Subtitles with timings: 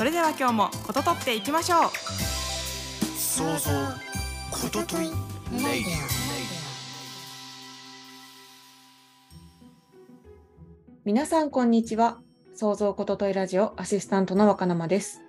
[0.00, 1.90] それでは今日もこととっていきましょう。
[3.18, 3.70] 想像
[4.50, 5.92] ことといレイディ
[11.04, 12.18] 皆さんこんにちは。
[12.54, 15.20] 創造ことといラジオアシスタントの若生です。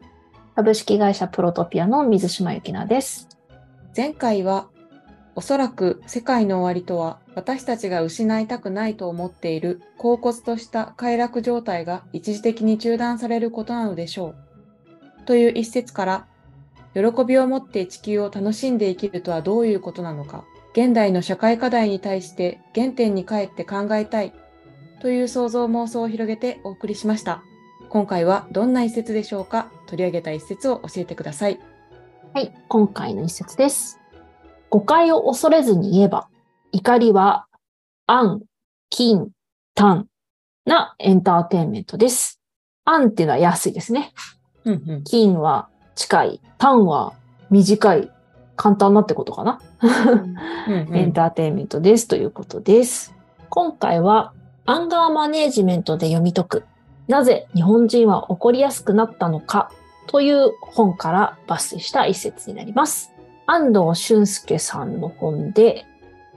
[0.56, 3.28] 株式会社プロトピアの水島由紀奈です。
[3.94, 4.70] 前回は
[5.36, 14.51] おそらく世界の終わりとは私たちが失いたくないと思っている恍惚とした快楽状態が一時的に中断されることなのでしょう。
[15.26, 16.28] という一節から
[16.94, 24.34] 喜びを持って地球を楽しんで生きるとはどういうことなのか現代の社会課題に対して原点に帰って考えたい
[25.02, 27.42] という想像妄想を広げてお送りしました。
[27.90, 31.60] 今回はどんな一節でしょうか取り上げた一節を教えてください。
[32.34, 34.00] はい、今回の一節です。
[34.70, 36.30] 誤解を恐れずに言えば、
[36.72, 37.48] 怒りは
[38.06, 38.44] 暗、
[38.90, 39.32] 金、
[39.76, 40.08] 単
[40.66, 42.40] なエンターテインメントです。
[42.86, 44.14] 暗っていうのは安いですね。
[44.66, 47.14] うんうん金は近い、単は
[47.50, 48.12] 短い、
[48.56, 49.60] 簡単なってことかな？
[50.68, 53.14] うんエンターテインメントですということです。
[53.50, 54.34] 今回は
[54.66, 56.64] アンガーマネージメントで読み解く
[57.08, 59.72] なぜ日本人は怒りやすくなったのか
[60.08, 63.12] という本から抜粋した一節になります。
[63.48, 65.86] 安藤俊介さんの本で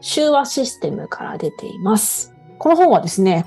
[0.01, 2.35] 修和システムから出ています。
[2.59, 3.47] この本はですね、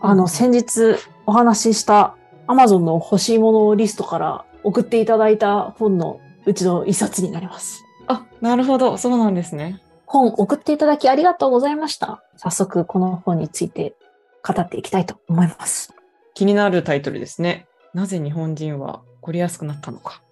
[0.00, 2.16] あの先日お話しした
[2.48, 7.84] Amazon の欲しいものリストから送っていただいた本のうちの一冊になります。
[8.06, 8.96] あ、なるほど。
[8.96, 9.80] そうなんですね。
[10.06, 12.22] 本送っていただきありがとうございました。
[12.36, 13.94] 早速この本について
[14.42, 15.94] 語っていきたいと思います。
[16.32, 17.66] 気になるタイトルですね。
[17.92, 20.22] なぜ日本人は怒りやすくなったのか。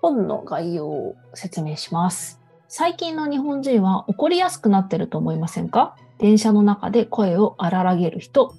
[0.00, 2.40] 本の概要を説明します。
[2.68, 5.96] 最近の日本人は怒りやすくなってると思いませんか？
[6.18, 8.54] 電車の中で声を荒らげる人、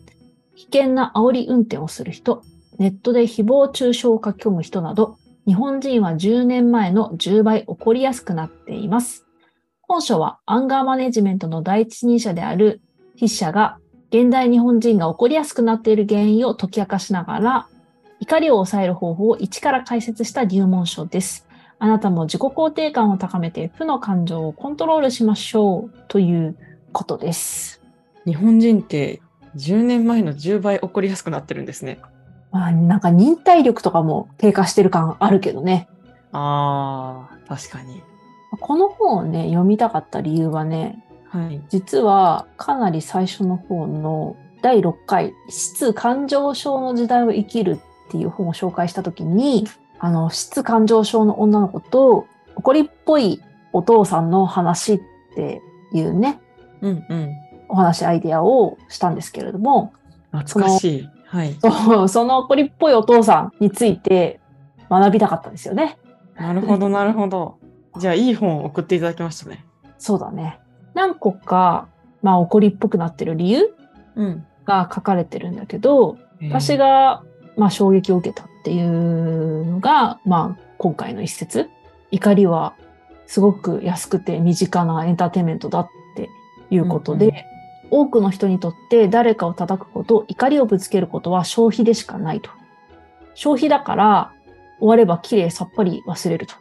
[0.59, 2.43] 危険な煽り運転をする人、
[2.79, 9.25] ネットで誹謗中傷を書き込む人など、日本人は10年前の10倍怒りやすくなっています。
[9.81, 12.81] 本書はアンガーマネジメントの第一人者である
[13.13, 13.79] 筆者が
[14.11, 17.67] 現代日本人が怒りやすくなっている原因を解き明かしながら
[18.19, 21.47] 怒りを抑える方法を一から解説した入門書です。
[21.79, 26.57] あなたも自己肯定感を高めて負の感情をコントロールしましょうという
[26.91, 27.81] ことです。
[28.25, 29.21] 日本人って
[29.55, 31.99] 10年前の10倍怒りやすくなってるんですね。
[32.51, 35.87] まあ、なんか忍耐力とかも低下してる感あるけどね。
[36.31, 38.01] あー、確かに。
[38.59, 41.61] この本をね、読みたかった理由はね、はい。
[41.69, 49.67] 実はかなり最初の方の第6回、質感情症の時代を生きるっていう本を紹介したときに、
[49.99, 53.41] あの、質感情症の女の子と怒りっぽい
[53.73, 55.01] お父さんの話っ
[55.35, 55.61] て
[55.93, 56.39] いうね、
[56.81, 57.35] うんうん。
[57.69, 59.93] お話、アイデアをしたんですけれども、
[60.31, 61.09] 懐かしい。
[61.25, 61.55] はい。
[61.61, 64.39] そうその怒りっぽいお父さんについて
[64.89, 65.97] 学びたかったんですよね。
[66.35, 67.57] なるほど、なるほど。
[67.97, 69.65] じゃあ、いい本を送っていただきましたね。
[69.97, 70.59] そうだね。
[70.93, 71.87] 何個か、
[72.21, 73.75] まあ怒りっぽくなってる理由
[74.15, 74.45] うん。
[74.65, 77.23] が書かれてるんだけど、私が、が、
[77.57, 81.69] まあ、衝撃を受けたっていうのが、まあ、今回の一節。
[82.11, 82.73] 怒りは
[83.27, 86.29] すごく安くて身近なエンターテインメントだって
[86.71, 87.58] いうことで、うんうん
[87.91, 92.49] 多くの人にとって誰かを叩くこと、怒りをぶつけることは消費でしかないと。
[93.35, 94.31] 消費だから
[94.79, 96.55] 終われば綺麗さっぱり忘れると。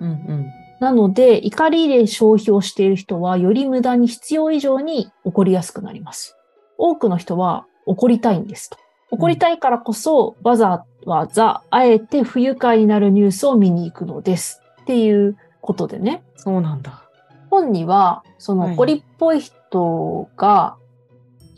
[0.00, 0.46] うんうん。
[0.80, 6.36] なので、怒りで消費をしている人は、より無駄に必要以上に怒りやすくなります。
[6.76, 8.78] 多くの人は怒りたいんですと。
[9.12, 14.60] 怒りたいからこそ、わざわざ、あえて不愉快になるニュースを見に行くのです。
[14.82, 16.22] っていうことでね。
[16.34, 17.04] そうなんだ。
[17.50, 20.76] 本には、そはいの怒りっぽい人が、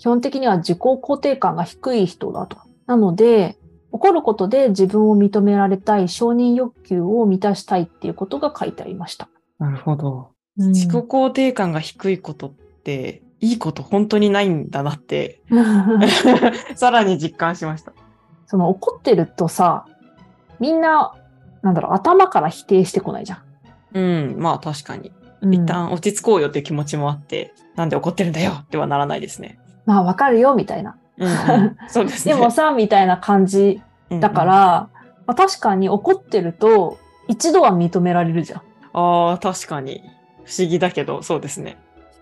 [0.05, 2.59] 基本的には自己肯定感が低い人だと。
[2.85, 3.57] なので、
[3.91, 9.31] 怒ることで自分を認められたい承認欲求を満たしたいっていうことが書いてありました。
[9.59, 10.33] なるほど。
[10.59, 15.41] 自己肯定感が低いことって、いいこと本当にないんだなって、
[16.77, 17.95] さらに実感しました。
[18.45, 19.87] その怒ってるとさ、
[20.61, 21.15] みんな、
[21.63, 23.37] なんだろう、頭から否定してこないじゃ
[23.95, 23.99] ん。
[23.99, 24.01] う
[24.35, 25.13] ん、まあ確かに。
[25.41, 29.59] うん一旦落ち着こうよっていう気持ちもあって、なんで怒ってるんだよってはならないですね。
[29.87, 30.97] まあわかるよ、みたいな。
[31.19, 32.35] うんうん、そうですね。
[32.35, 34.89] でもさ、みたいな感じうんうんだから、
[35.27, 36.99] まあ、確かに怒ってると、
[37.29, 38.63] 一度は認められるじゃん。
[38.93, 40.03] ああ、確かに。
[40.45, 41.79] 不思議だけど、そうですね。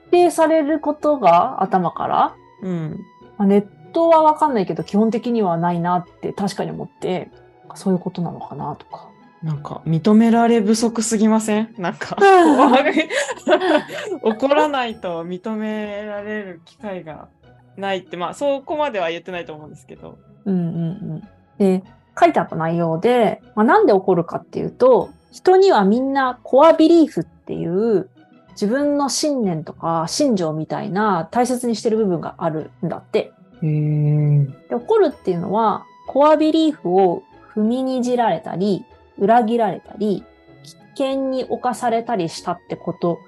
[0.09, 3.01] 否定されることが頭から、うん。
[3.37, 7.31] まあネットはわかんないけど基本的にはないなって確かに思って、
[7.75, 9.09] そういうことなのかなとか。
[9.43, 11.75] なんか、認められ不足すぎません？
[11.79, 12.17] なんか、
[14.23, 17.29] 怒らないと認められる機会が
[17.77, 20.19] ないって、まあ、そこまでは言ってないと思うんですけど。
[20.45, 20.69] うんうんう
[21.17, 21.29] ん。
[21.59, 21.83] で、
[22.19, 28.11] 書いてあった内容で、まあ、なんで起こるかっていうと、人にはみんなコアビリーフっていう
[28.51, 33.33] 自分の信念とか信条みたいな大切にしてる部分があるんだって。
[33.63, 37.23] で起こるっていうのは、コアビリーフを
[37.55, 38.85] 踏みにじられたり、
[39.19, 40.25] 裏切られたり、
[40.65, 43.19] 危険に侵されたりしたってこと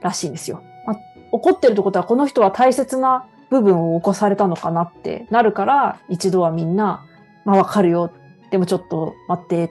[0.00, 0.62] らしいんですよ。
[0.86, 1.00] まあ、
[1.32, 7.04] 怒ってるってことは、この人は大切な部分を起こされたのかなってなるから、一度はみんな、
[7.44, 8.10] まあわかるよ。
[8.50, 9.70] でもちょっと待って、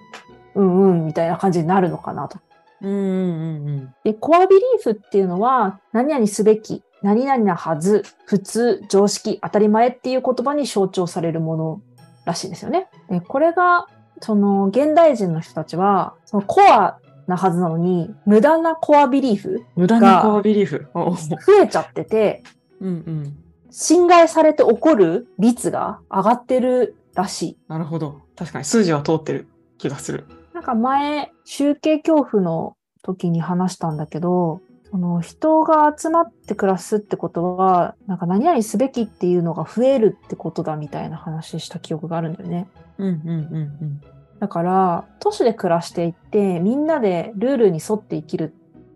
[0.55, 2.39] うんうん、みたいな感じになるのかなと。
[2.81, 11.81] うんうんうんで、コアビリーフっていうのは、何々すべき、何々なはず、普通、常識、当たり前っていう言葉に象徴されるもの
[12.25, 12.87] らしいんですよね。
[13.09, 13.87] で、これが、
[14.21, 20.87] その、現代人の人たちは、そのコアなはずなのに、無駄なコアビリーフ、無駄なコアビリーフ。
[20.93, 22.43] お増えちゃってて、
[22.79, 23.37] うんうん。
[23.79, 27.57] 侵害されて起こる率が上がってるらしい。
[27.67, 28.21] なるほど。
[28.35, 29.47] 確かに数字は通ってる
[29.77, 30.25] 気がする。
[30.55, 42.67] なんか前、集計恐怖の時に話したんだけど、その人が集まって暮らすってことは、なんか何々すべきっていうのが増えるってことだみたいな話した記憶があるんだよね。
[42.97, 44.01] うんうんうん
[44.39, 48.53] だから、都市で暮らしていって、みんなでルールに沿って生きる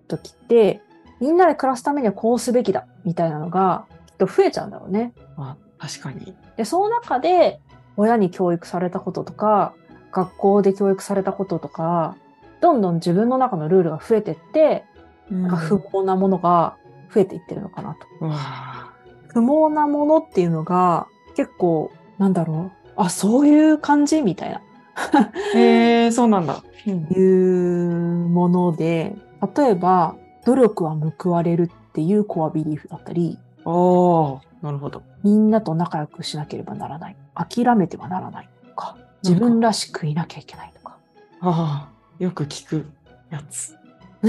[0.08, 0.82] 時って、
[1.20, 3.86] みんなで暮らすためにはこうすべきだみたいなのが
[4.26, 5.14] と増えちゃうんだろうね。
[5.38, 5.44] うん。
[5.44, 6.36] あ、確かに。
[6.58, 7.60] で、その中で
[7.98, 9.74] 親に教育されたこととか、
[10.12, 12.16] 学校で教育されたこととか、
[12.62, 14.86] どんどん自分の中のルールが増えてって、
[15.30, 16.76] うんなんか不毛なものが
[17.14, 18.08] 増えていってるのかなと。
[19.28, 22.92] 不毛なものっていうのが結構、なんだろう。
[22.98, 24.62] あ、そういう感じみたいな。
[25.56, 26.62] ーへえ、そうなんだ。
[26.88, 29.16] うんいうもので、
[29.56, 30.16] 例えば、
[30.46, 35.04] 努力は報われるっていうコアビリーフだったり、おー、なるほど。
[35.24, 37.16] みんなと仲良くしなければならない。
[37.36, 40.98] 諦めてはならないとか、自分らしくいなきゃいけないとか。
[41.42, 42.86] ああ、よく聞く
[43.30, 43.76] やつ。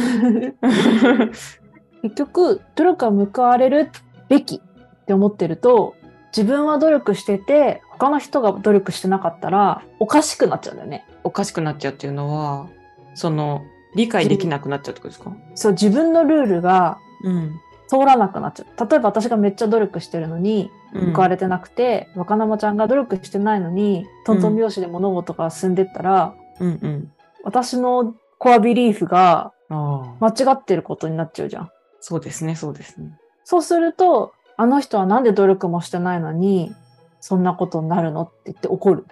[2.02, 3.90] 結局、努力は報われる
[4.29, 5.94] べきって思ってると、
[6.37, 11.06] 自分は努力してて、他の人が努力してなかったら、おかしくなっちゃうんだよね。
[11.25, 12.67] おかしくなっちゃうっていうのは、
[13.14, 13.62] その、
[13.94, 15.32] 理解できなくなっちゃうってことですか？
[15.55, 17.61] そう、自分のルールがうん。
[17.93, 18.89] 通らなくなっちゃう。
[18.89, 27.12] 例えば私がめっちゃ努力してるのに、うん報われてなくて、若生ちゃんが努力してないのに、トントン拍子で物事が進んでったら、うんうん。
[27.44, 31.71] 私のコアビリーフが間違ってることになっちゃうじゃん。
[32.00, 33.19] そうですね、そうですね。
[33.44, 36.75] そうすると、あの人はなんで努力もしてないのに、
[37.21, 39.06] そんなことになるのって言って怒る。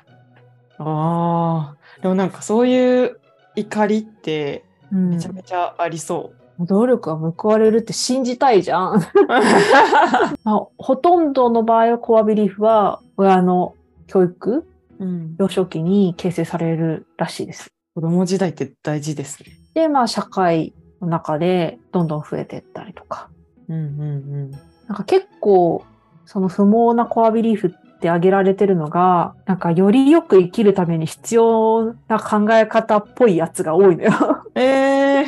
[0.78, 3.20] ああ、でもなんかそういう
[3.56, 6.32] 怒りってうんめちゃめちゃありそ
[6.66, 8.98] 努力は報われるって信じたいじゃん。
[8.98, 9.00] う。
[10.44, 13.74] まあ、ほとんどの場合はコアビリーフは親の
[14.06, 14.66] 教育、
[14.98, 17.70] うん、幼少期に形成されるらしいです。
[17.94, 19.50] 子供時代って大事ですね。
[19.74, 23.28] で、まあ社会の中でどんどん増えていったりとか。
[23.68, 24.50] うんうん
[24.90, 25.84] なんか結構、
[26.26, 34.12] その不毛なコアビリーフって挙げられてるのが、なんかよりよく生きるために必要な考え方っぽいやつが多いのよ。
[34.54, 34.60] うん。
[34.60, 35.26] ええ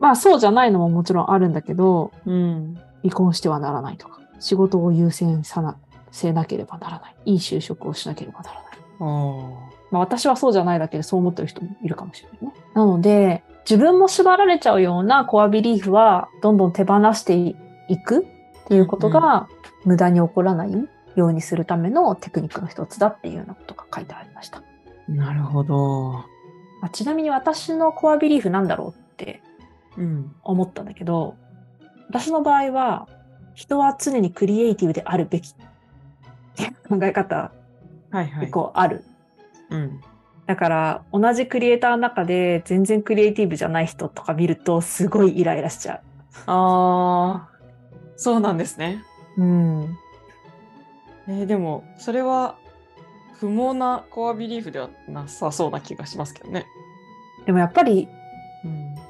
[0.00, 2.80] まあそうじゃないのももちろんあるんだけど、うん。
[3.02, 5.76] 離婚してはならないとか、仕事を優先さな、
[6.10, 7.14] せなければならない。
[7.26, 8.62] いい就職をしなければならない。
[9.00, 9.04] あ
[9.90, 12.52] まあ私はそうじゃないだけでそう思ってる人もいるかもしれないね。
[12.74, 19.48] なので、自分も縛られちゃうようなコアビリーフはどんどん手放していくっていうことが
[19.84, 24.58] 無駄に起こらないようにするためのテクニックの一つだっていうようなことが書いてありました。
[24.58, 24.62] あ、
[25.08, 26.12] なるほど。
[26.80, 29.42] まあちなみに私のコアビリーフなんだろうって
[29.96, 30.34] うん。
[30.42, 31.36] 思ったんだけど、
[32.08, 33.08] 私の場合は
[33.54, 35.54] 人は常にクリエイティブであるべきっ
[36.56, 37.52] ていう考え方
[38.10, 38.52] はいはい結。
[38.52, 39.04] 構ある。
[39.70, 40.00] うん。
[40.46, 46.02] だから同じクリエイターの中で全然クリエイティブじゃない人とか見るとすごいイライラしちゃ
[46.46, 47.48] ああ、
[48.16, 49.04] そうなんですね。
[49.36, 49.42] う。
[49.42, 49.98] うん。
[51.28, 52.56] えーでも、それは
[53.34, 56.66] 不毛なコアビリーフではなさそうな気がしますけどね。
[57.46, 58.19] でもやっぱりうん、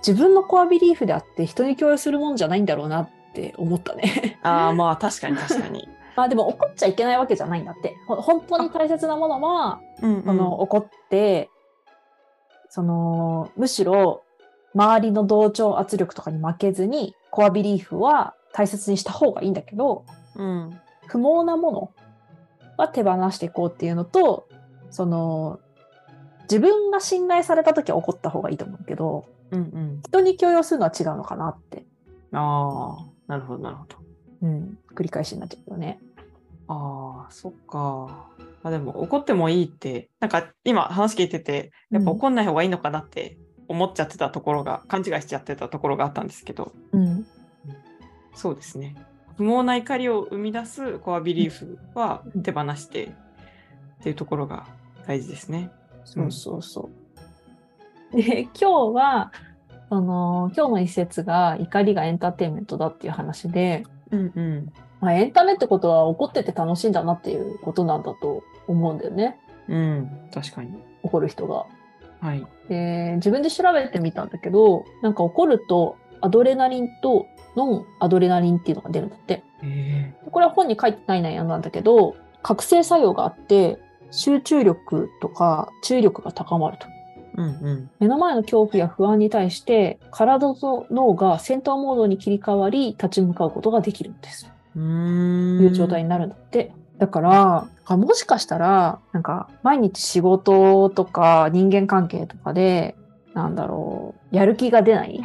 [0.07, 4.39] 自分のコアビリーフであって人に共有するもんじゃないんだろうなって思ったね。
[4.43, 5.89] ああ、まあ確かに確かに。
[6.17, 7.97] まあでも怒っちゃいけないわけじゃないんだって。
[8.07, 10.23] ほ本当に大切なものは、うん、うん。
[10.23, 11.49] この怒って
[12.71, 14.23] その、むしろ、
[14.75, 20.05] 周りの同調圧力とかに負けずに、コアビリーフは大切にした方がいいんだけど、
[20.37, 20.81] うん。
[21.09, 21.91] 不毛なもの
[22.77, 24.49] は手放していこうっていうのと、
[24.91, 25.59] その、
[26.43, 30.03] 自分が信頼された時は怒った方がいいと思うけど、うんうん。
[30.03, 31.85] 人に強要するのは違うのかなって、
[32.33, 33.97] ああ、なるほど、なるほど。
[34.43, 36.01] うん、繰り返しになっちゃうけどね。
[36.69, 38.29] ああ、そっか。
[38.63, 43.39] あ、でも怒ってもいいって、なんか今話聞いてて、やっぱうん怒んない方がいいのかなって
[43.69, 47.27] 思っちゃってたところが、勘違いしちゃってたところがあったんですけど、うん、
[48.35, 48.95] そうですね。
[49.37, 53.09] 不毛な怒りを生み出すコアビリーフは手放してっ
[54.03, 54.67] ていうところが
[55.07, 55.71] 大事ですね。
[56.05, 57.00] そうそうそう。
[58.13, 59.33] で、今日は、
[59.89, 64.73] その、今日の一節が怒りがエンターテインメントだっていう話で、うんうん。
[65.01, 69.39] まあ、エンタメってことは怒ってて楽しいんだなっていうことなんだと思うんだよね。
[69.69, 70.83] うん、確かに。
[71.03, 71.67] 怒る人が。
[72.21, 72.47] はい。
[72.69, 77.27] で、自分で調べてみたんだけど、なんか怒るとアドレナリンと
[77.57, 79.43] ノンアドレナリンっていうのが出るんだって。
[79.63, 83.79] えでこれは本に書いてない内容なんだけど、覚醒作用があって、
[84.11, 86.87] 集中力とか注意力が高まると。
[87.37, 87.91] うんうん。
[88.01, 94.51] 目の前の恐怖や不安に対して、体と脳が戦闘モードに切り替わり、立ち向かうことができるんです。
[94.77, 95.63] うーん。
[95.63, 96.73] いう状態になるんだって。
[96.99, 102.95] だから、あもしかしたら、なんか、毎日仕事とか人間関係とかで、
[103.35, 105.21] なんだろう、やる気が出ない、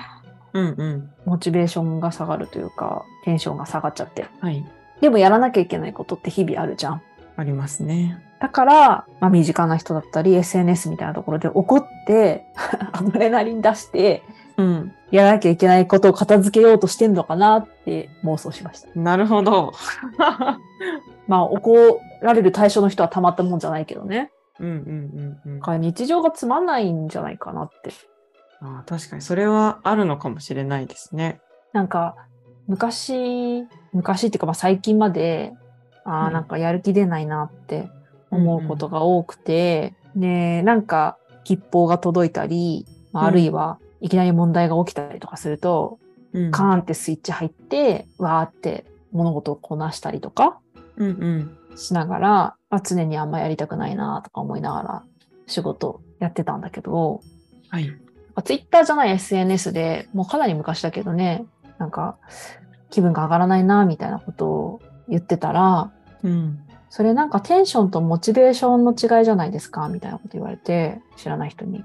[0.53, 1.09] うんうん。
[1.25, 4.25] モチベーションが下がるというか、テンションが下がっちゃって。
[4.39, 4.65] はい。
[5.01, 7.01] でもやらなきゃいけないことって日々あるじゃん。
[7.35, 8.24] ありますね。
[8.39, 8.89] だから、
[9.19, 12.45] まあ、身近な人だったり、SNS みたいなところで怒って、
[12.91, 14.23] アドレナリン出して、
[14.57, 14.93] うん。
[15.11, 18.89] やらなきゃいけないことを片付けようとしてんのかなって妄想しました。
[18.99, 19.73] なるほど。
[21.27, 24.31] まあ、怒られる対象の人はたまったもんじゃないけどね。
[24.59, 25.81] うんうんうんうん。
[25.81, 27.91] 日常がつまんないんじゃないかなって。
[28.61, 31.41] あー確かにそれはあるのかもしれないですね。
[31.73, 32.15] なんか、
[32.67, 35.53] 昔、昔っていうかまあ最近まで、
[36.05, 37.89] ああ、うんなんかやる気出ないなって
[38.35, 45.99] 思うことが多くて、で、なんか、吉報が届いたり、まあうんあるいはいきなり問題が起きたりとかすると、
[46.33, 50.59] うんカーンってスイッチ入って、わーって物事をこなしたりとか
[50.97, 51.77] うんうん。
[51.77, 52.29] しながら、
[52.69, 55.03] まあ、常にあんまやりたくないなとか思いながら
[55.47, 57.21] 仕事やってたんだけど、
[57.69, 57.93] はい。
[58.43, 61.45] ツイッターじゃない SNS でもうかなり昔だけどね、
[61.77, 62.17] なんか
[62.89, 65.91] 気分が上がらないなみたいなことを言ってたら、
[66.23, 66.64] うん。
[66.89, 71.79] それなんかテンションとモチベーションの違いじゃないですかみたいなこと言われて、知らない人に。
[71.79, 71.83] へ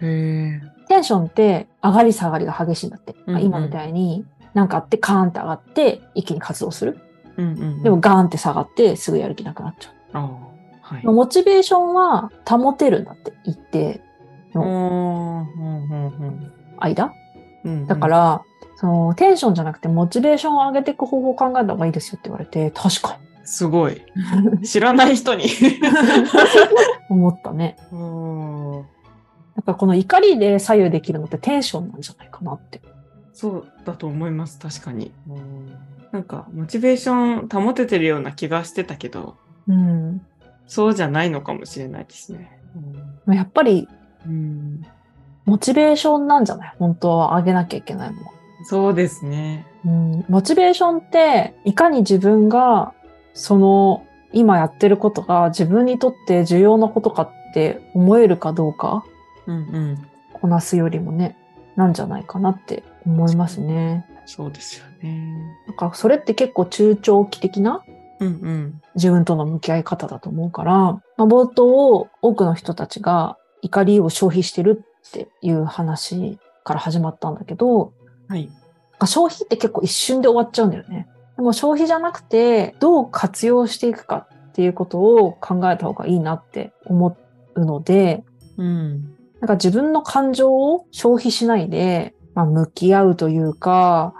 [0.00, 0.60] え。
[0.88, 3.14] テンションって上がり下がりが激しいんだって。
[3.26, 4.24] うんうん今みたいに
[4.54, 6.98] なんかあってカーンって上がって一気に活動する。
[7.36, 7.82] うんうん。
[7.82, 10.22] でも、ガーンって下がってすぐやる気なくなっちゃああ。
[10.80, 11.02] はい。
[11.04, 11.12] う。
[11.12, 14.00] モチベーションは保てるんだって一定
[14.54, 17.12] おーうんうん間？
[17.64, 17.86] うんうん。
[17.86, 18.42] だか、ら、
[18.76, 24.02] そのテンションじゃなくてモチベーションを上げていく方法を考えた方がいいですよって言われて、確かすごい。
[24.64, 25.44] 知らない人に。
[25.44, 25.50] に
[27.08, 27.76] 思ったね。
[27.92, 28.84] おー
[29.56, 32.82] だからこの怒りで左右できるのってテンションなんじゃないかなって。
[33.32, 35.12] そうだと思います、確かに。
[36.12, 37.14] なんか、モチベーショ
[37.46, 39.36] ン保ててるような気がしてたけど、
[39.68, 40.20] うん。
[40.66, 42.58] そうじゃないのかもしれないですね。
[43.24, 43.88] まあやっぱり
[44.26, 44.82] うん、
[45.44, 46.74] モチベーションなんじゃない？
[46.78, 48.32] 本当は上げなきゃいけないのは。
[48.64, 49.66] そうですね。
[49.84, 52.92] うん、モチベーションって、いかに自分が、
[53.36, 59.04] その、今やってることが自分にとって重要なことかって思えるかどうか、
[59.46, 60.06] うんうん。
[60.32, 61.36] こなすよりもね、
[61.76, 64.06] なんじゃないかなって思いますね。
[64.24, 65.32] そうですよね。
[65.66, 67.82] なんか、それって結構中長期的な
[68.18, 68.82] うんうん。
[68.94, 77.92] 自分との向き合い方だと思うから、まあ、冒頭、多くの人たちが怒りを消費してるっていう話から始まったんだけど、
[78.28, 78.50] はい。
[79.02, 81.06] 消費って結構一瞬で終わっちゃうんだよね。
[81.36, 87.16] でも消費じゃなくて、どう活用していくかっていうことを考えた方がいいなって思
[87.54, 88.24] うので、
[88.56, 89.16] うん。
[89.40, 94.14] なんか自分の感情を消費しないで、まあ、向き合うというか、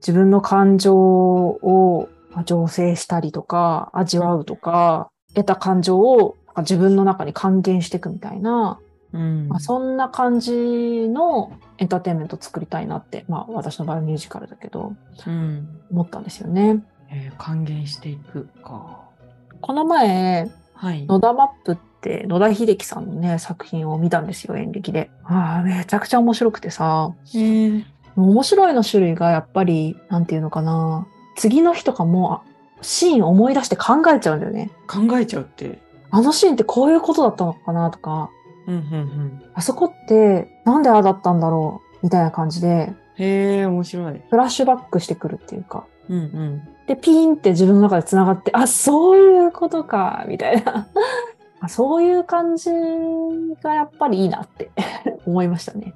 [0.00, 8.80] 自分の感情をまあ醸成したりとか、味わうとか、得た感情をなんか自分の中に還元していくみたいな、
[9.12, 9.48] うん。
[9.48, 10.52] まあ、そんな感じ
[11.08, 14.94] のエンターテインメントを作りたいなって、まあ私の場合はミュージカルだけど、
[15.26, 15.68] うん。
[15.90, 16.82] 思ったんですよね。
[17.10, 19.00] えー還元していくか。
[19.60, 21.06] この前、はい。
[21.06, 25.10] 野田マップって野田秀樹さんのね、作品を見たんですよ、演劇で。
[25.24, 27.84] ああ、めちゃくちゃ面白くてさ、えー、
[28.16, 32.42] 面白いの種類がやっぱり、なんていうのかな、次の日とかもあ
[32.82, 34.70] シーン思い出して考えちゃうんだよね。
[34.86, 35.80] 考えちゃうって。
[36.10, 38.30] あのシーンってこういうことだったのかなとか、
[38.72, 39.42] うんうんうん。
[39.54, 44.22] あそこってなんでああだったんだろうみたいな感じで、へえ、面白い。
[44.30, 45.84] フラッシュバックしてくるっていうか。
[46.08, 46.62] うんうん。
[46.86, 50.88] で、ピーンって自分の中で繋がって、あ、そういうことか、みたいな。
[51.60, 52.70] あそういう感じ
[53.62, 54.72] がやっぱりいいなって
[55.26, 55.94] 思いましたね。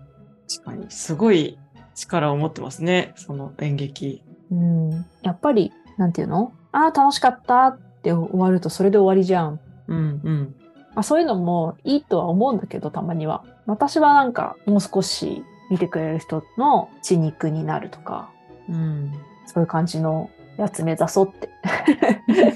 [0.48, 1.58] 確かに、すごい
[1.94, 4.22] 力を持ってますね、その演劇。
[4.52, 4.90] うん。
[5.22, 6.52] やっぱり、なんていうの？
[6.70, 9.58] ああ、楽しかったって終わるとそれで終わりじゃん。
[9.88, 10.54] うんうん。
[10.96, 13.44] まあ、そういうのもいいとは思うんだけど、たまには。
[13.66, 18.30] 私はなんか、もう少し見てくれる人の血肉になるとか、
[18.68, 19.12] うん。
[19.44, 21.50] そういう感じのやつ目指そうって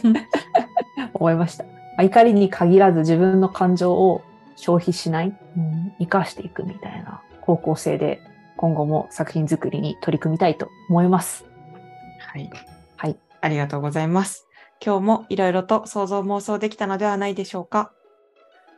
[1.12, 1.64] 思いました。
[1.64, 4.22] まあ怒りに限らず自分の感情を
[4.56, 8.20] 消費しない、うん、生かしていくみたいな方向性で
[8.56, 11.44] 今後も作品作りに取り組みたいと思います。
[12.18, 12.50] はい。
[12.96, 13.16] はい。
[13.42, 14.46] ありがとうございます。
[14.84, 17.92] 今日もいろいろと想像妄想できたのではないでしょうか。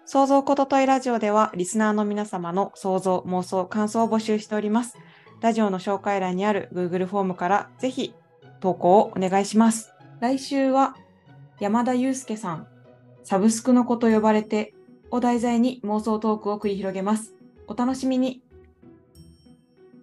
[0.05, 4.99] 想像ことといラジオでは、リスナーの皆様の想像、妄想、感想を募集しております。
[5.41, 8.15] ラジオの紹介欄にある Google フォームからぜひ
[8.61, 9.93] 投稿をお願いします。
[10.21, 10.97] 来週は
[11.61, 12.67] 山田祐介さん、
[13.25, 14.75] サブスクの子と呼ばれて
[15.11, 17.35] を題材に妄想トークを繰り広げます。
[17.67, 18.43] お楽しみに。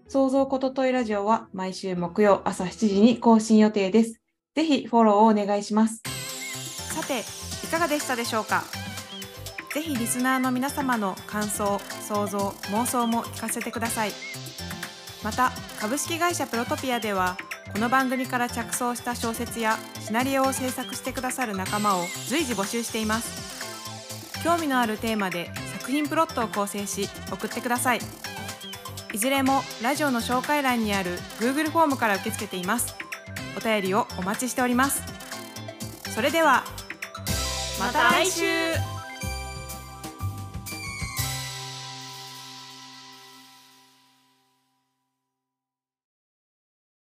[0.08, 4.20] 想像ことといラジオは毎週木曜朝7時に更新予定です。
[4.56, 6.02] ぜひフォローをお願いします。
[6.94, 7.20] さて
[7.66, 8.64] いかがでしたでしょうか？
[9.74, 12.40] ぜひリスナーの皆様の感想想像
[12.72, 14.12] 妄想も聞かせてください。
[15.24, 17.38] また株式会社プロトピアでは
[17.74, 24.44] この番組から着想した小説やシナリオを制作してくださる仲間を随時募集しています。
[24.44, 28.00] 興味のあるテーマで作品プロットを構成し送ってください。
[29.14, 32.96] いずれもラジオの紹介欄にある Google フォームから受け付けています。
[33.56, 35.04] お便りをお待ちしております。
[36.14, 36.64] それでは
[37.80, 38.46] また来週。